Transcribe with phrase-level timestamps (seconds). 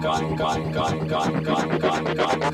[0.00, 2.49] gone, gone, gone, gone, gone, gone, gone, gone.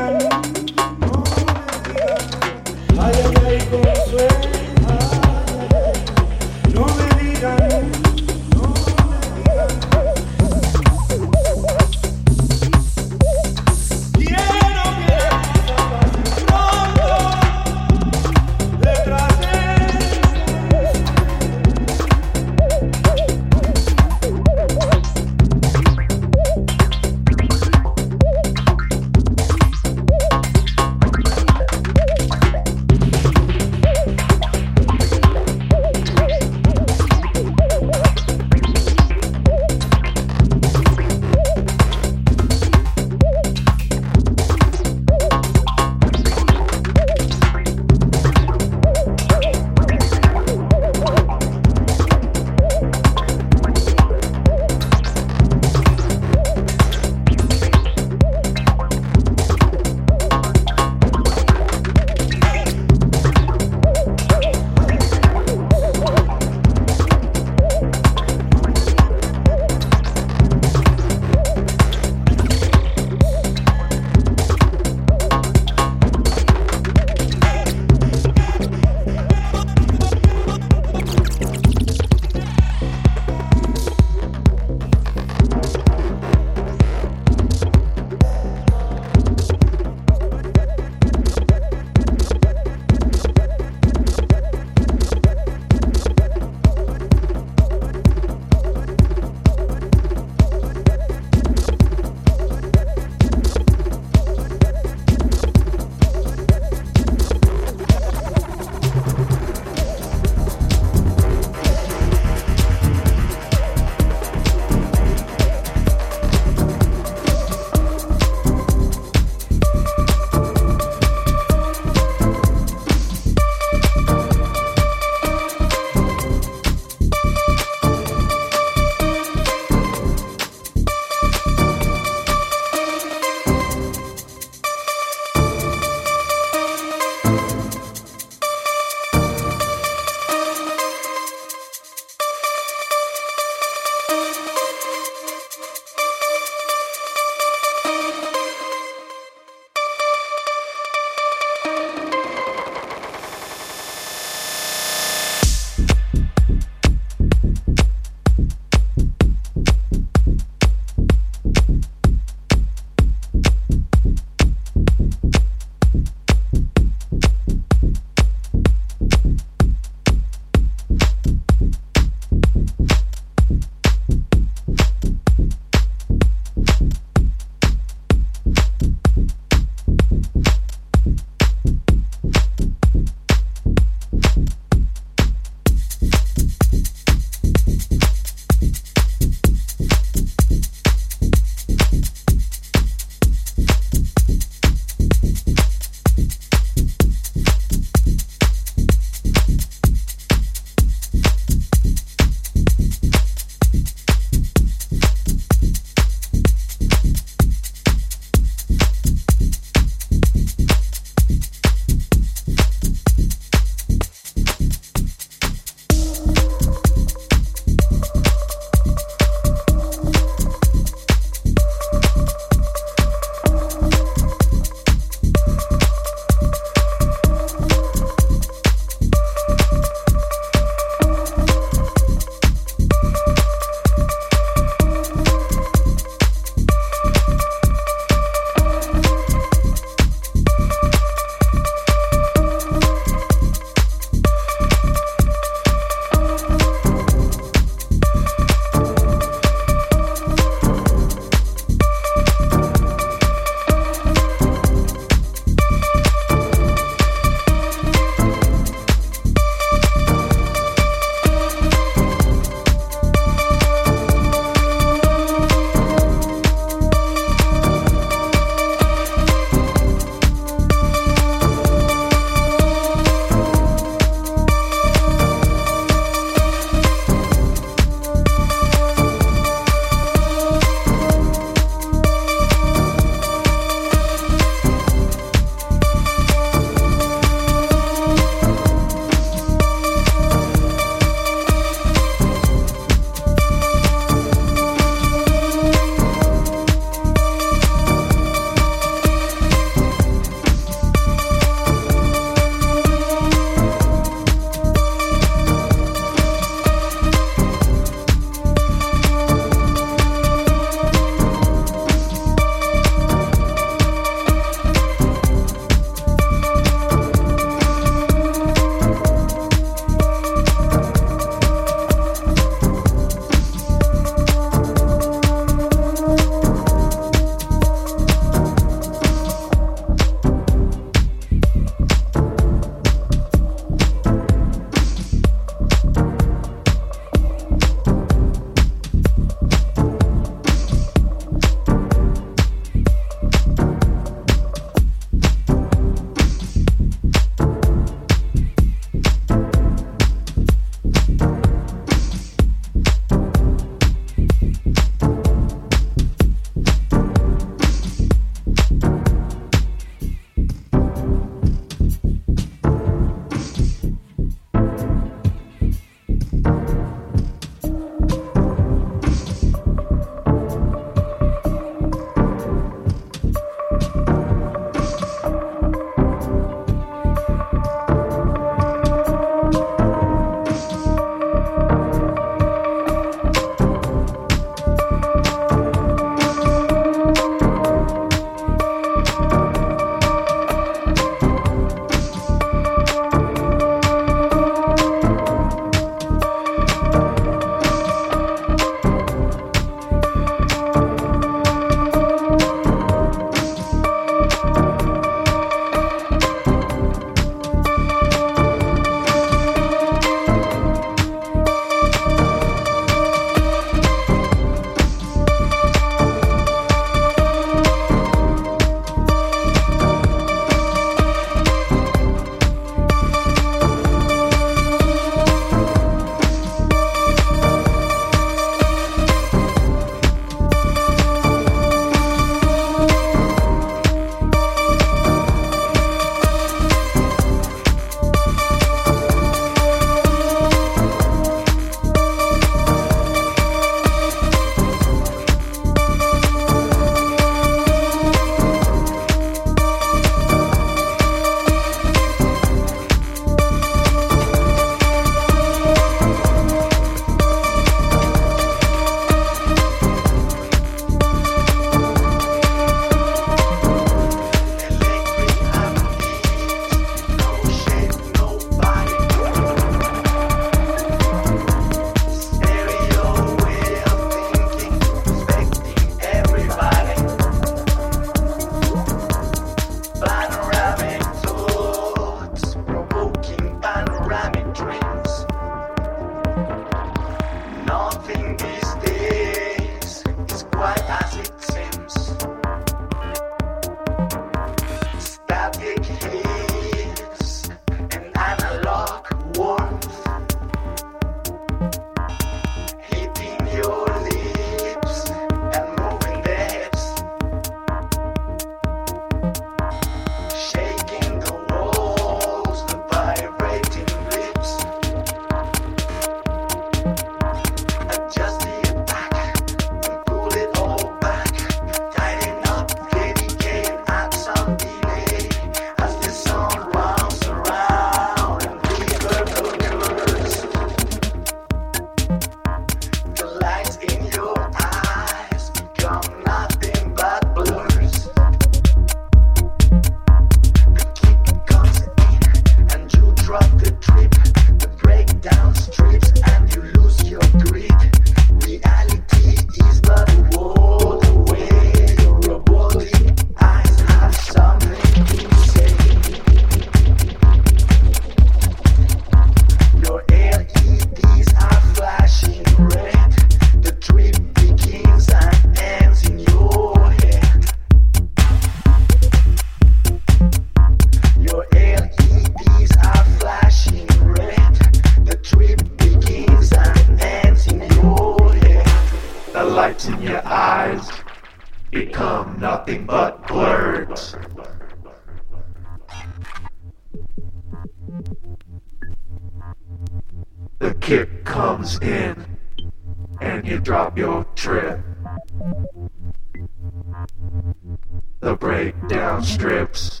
[598.20, 600.00] The breakdown strips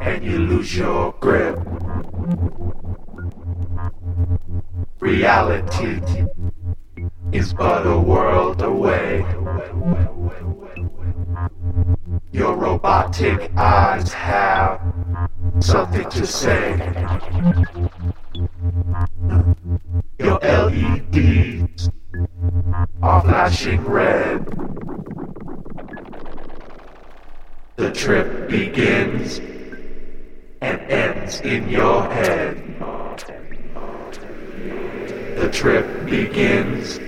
[0.00, 1.58] and you lose your grip.
[5.00, 6.00] Reality
[7.32, 9.26] is but a world away.
[12.30, 14.80] Your robotic eyes have
[15.58, 16.76] something to say.
[20.18, 21.90] Your LEDs
[23.02, 24.49] are flashing red.
[27.80, 29.38] The trip begins
[30.60, 32.62] and ends in your head.
[35.38, 36.98] The trip begins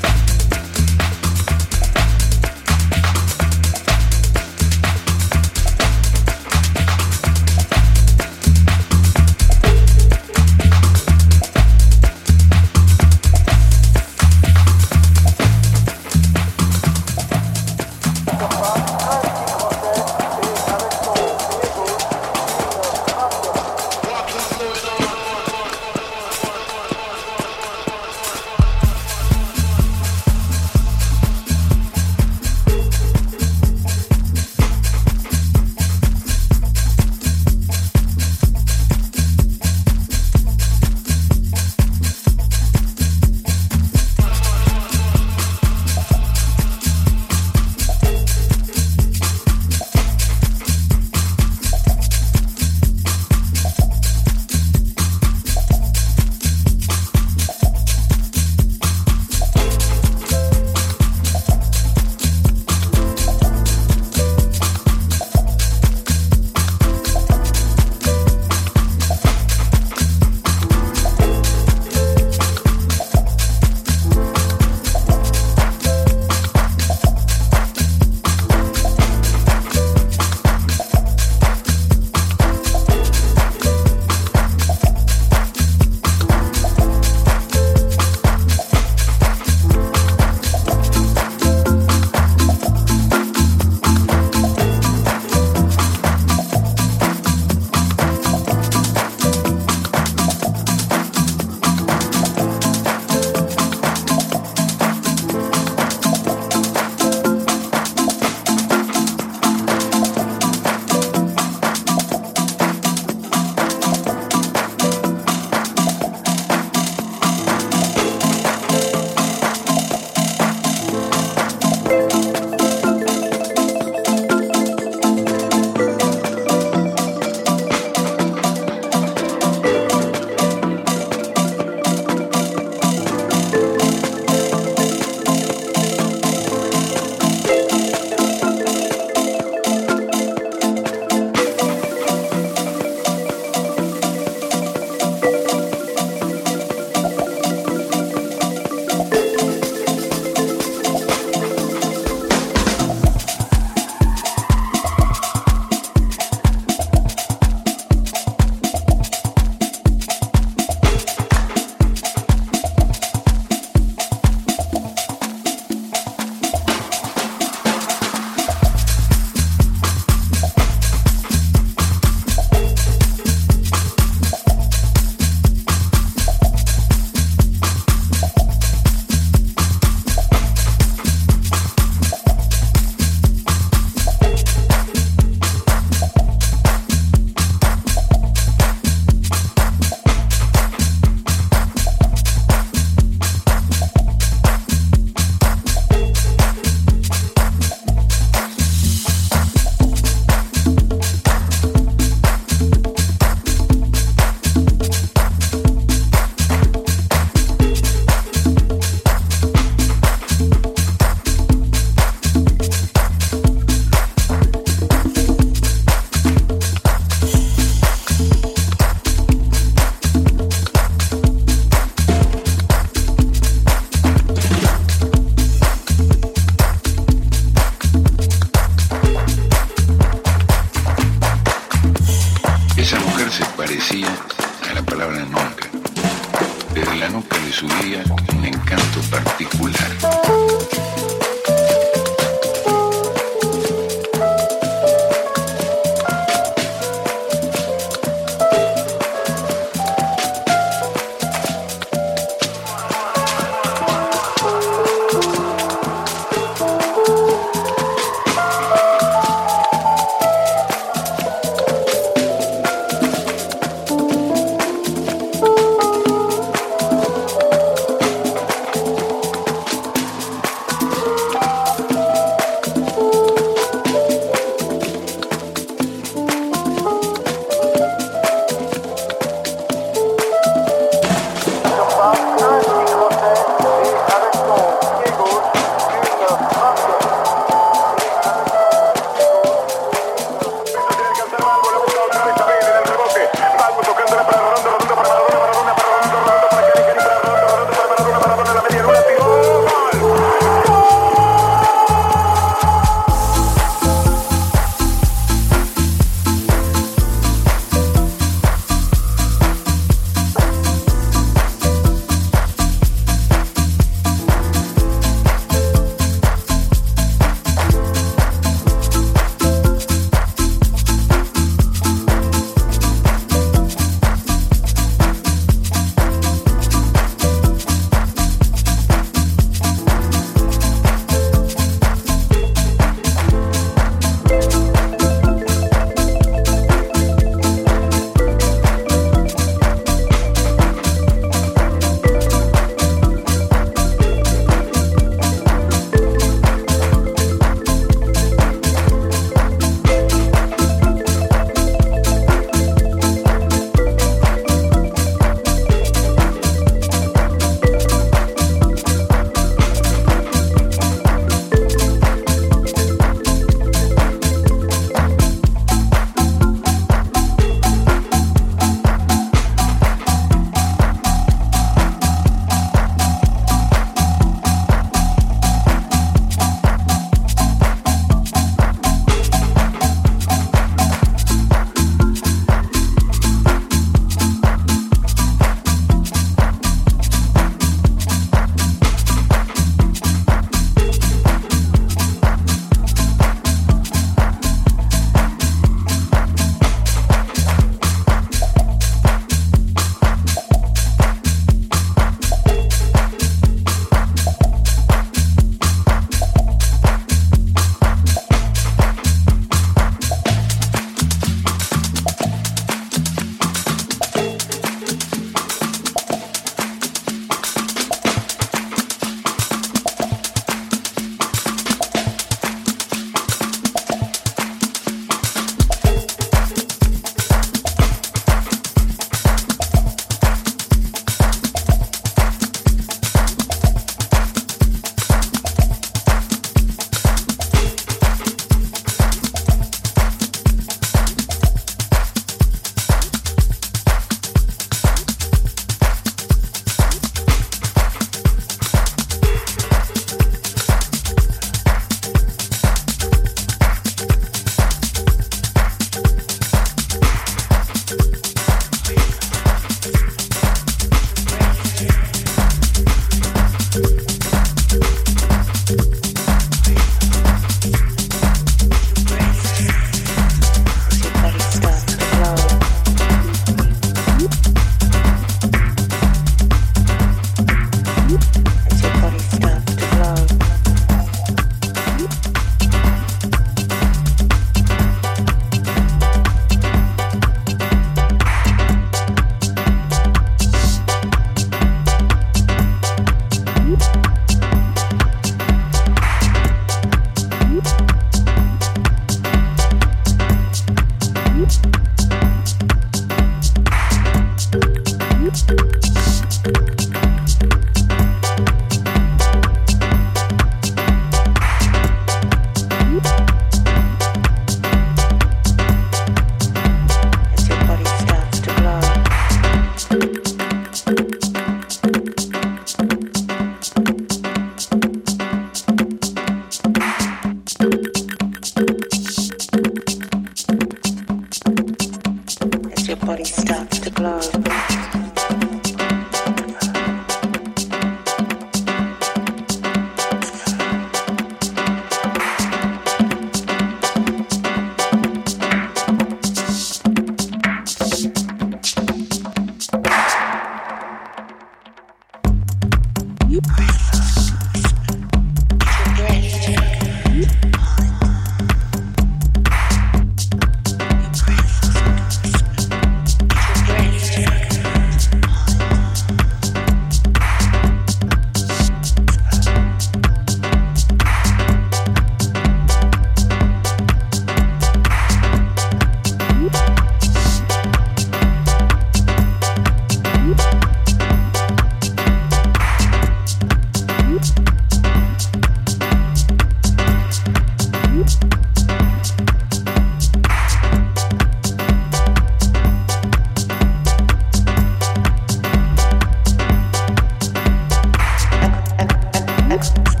[599.51, 600.00] feel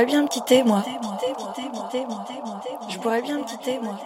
[0.00, 0.82] boirais bien un thé, moi.
[2.88, 3.98] Je boirais bien un thé, moi.